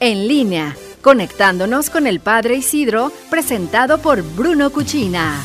[0.00, 5.44] en línea, conectándonos con el Padre Isidro, presentado por Bruno Cuchina.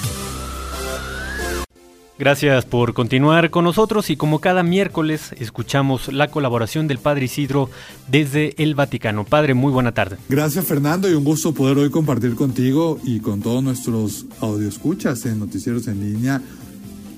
[2.17, 7.69] Gracias por continuar con nosotros y como cada miércoles escuchamos la colaboración del Padre Isidro
[8.09, 9.25] desde el Vaticano.
[9.25, 10.15] Padre, muy buena tarde.
[10.29, 14.25] Gracias Fernando y un gusto poder hoy compartir contigo y con todos nuestros
[14.65, 16.41] escuchas en Noticieros en Línea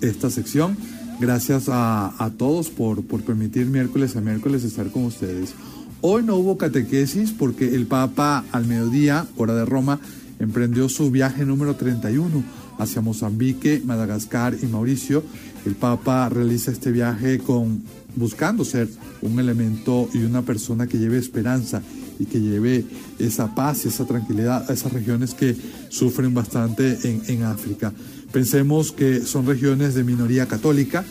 [0.02, 0.76] esta sección.
[1.20, 5.54] Gracias a, todos por, por permitir miércoles a miércoles estar con ustedes.
[6.02, 10.00] Hoy no hubo catequesis porque el Papa al mediodía, hora de Roma,
[10.40, 12.44] emprendió su viaje número 31
[12.78, 15.24] hacia Mozambique, Madagascar y Mauricio.
[15.66, 17.82] El Papa realiza este viaje con
[18.16, 18.88] buscando ser
[19.24, 21.82] un elemento y una persona que lleve esperanza
[22.20, 22.86] y que lleve
[23.18, 25.56] esa paz y esa tranquilidad a esas regiones que
[25.90, 27.92] sufren bastante en, en África.
[28.32, 31.04] Pensemos que son regiones de minoría católica,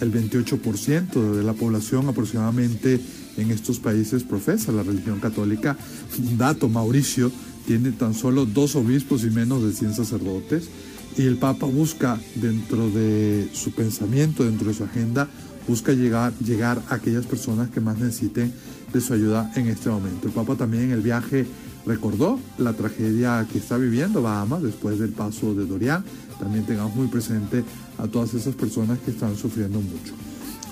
[0.00, 3.00] el 28% de la población aproximadamente
[3.36, 5.76] en estos países profesa la religión católica.
[6.18, 7.30] Un dato, Mauricio
[7.66, 10.68] tiene tan solo dos obispos y menos de 100 sacerdotes.
[11.16, 15.28] Y el Papa busca dentro de su pensamiento, dentro de su agenda,
[15.66, 18.52] busca llegar, llegar a aquellas personas que más necesiten
[18.92, 20.28] de su ayuda en este momento.
[20.28, 21.46] El Papa también en el viaje
[21.86, 26.04] recordó la tragedia que está viviendo Bahamas después del paso de Dorian.
[26.38, 27.64] También tengamos muy presente
[27.98, 30.14] a todas esas personas que están sufriendo mucho.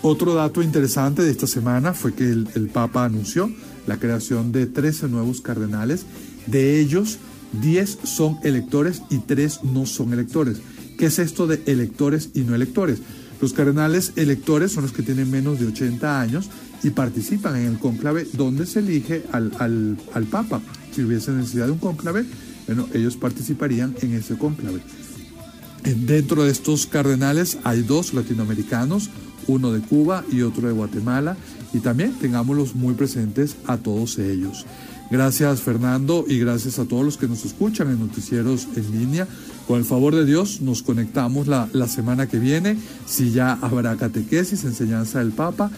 [0.03, 3.51] Otro dato interesante de esta semana fue que el, Papa anunció
[3.87, 6.07] la creación de 13 nuevos cardenales.
[6.47, 7.19] De ellos,
[7.61, 10.59] 10 son electores y 3 no son electores.
[10.99, 13.01] ¿Qué es esto de electores y no electores?
[13.41, 16.49] Los cardenales electores son los que tienen menos de 80 años
[16.83, 20.61] y participan en el cónclave donde se elige al, al, Papa.
[20.93, 22.25] Si hubiese necesidad de un cónclave,
[22.67, 24.81] bueno, ellos participarían en ese cónclave.
[25.85, 29.11] Dentro de estos cardenales hay dos latinoamericanos,
[29.47, 31.37] uno de Cuba y otro de Guatemala,
[31.73, 34.67] y también tengámoslos muy presentes a todos ellos.
[35.11, 39.27] Gracias Fernando y gracias a todos los que nos escuchan en noticieros en línea.
[39.67, 43.97] Con el favor de Dios nos conectamos la, la semana que viene, si ya habrá
[43.97, 45.71] catequesis, enseñanza del Papa.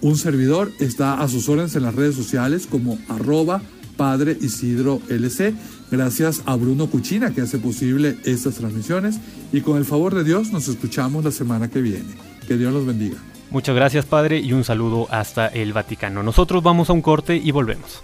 [0.00, 3.62] Un servidor está a sus órdenes en las redes sociales como arroba
[3.96, 5.54] Padre Isidro LC.
[5.90, 9.18] Gracias a Bruno Cuchina que hace posible estas transmisiones
[9.52, 12.14] y con el favor de Dios nos escuchamos la semana que viene.
[12.46, 13.16] Que Dios los bendiga.
[13.50, 16.22] Muchas gracias Padre y un saludo hasta el Vaticano.
[16.22, 18.02] Nosotros vamos a un corte y volvemos.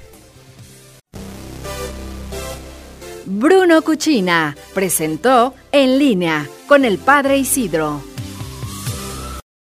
[3.25, 8.12] Bruno Cuchina presentó En línea con el Padre Isidro.